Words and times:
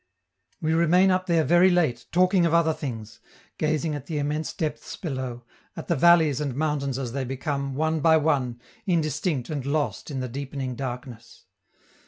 We 0.59 0.73
remain 0.73 1.11
up 1.11 1.27
there 1.27 1.43
very 1.43 1.69
late, 1.69 2.07
talking 2.11 2.43
of 2.47 2.55
other 2.55 2.73
things, 2.73 3.19
gazing 3.59 3.93
at 3.93 4.07
the 4.07 4.17
immense 4.17 4.51
depths 4.51 4.95
below, 4.95 5.43
at 5.77 5.89
the 5.89 5.95
valleys 5.95 6.41
and 6.41 6.55
mountains 6.55 6.97
as 6.97 7.11
they 7.11 7.23
become, 7.23 7.75
one 7.75 7.99
by 7.99 8.17
one, 8.17 8.59
indistinct 8.87 9.51
and 9.51 9.63
lost 9.63 10.09
in 10.09 10.19
the 10.19 10.27
deepening 10.27 10.73
darkness. 10.73 11.45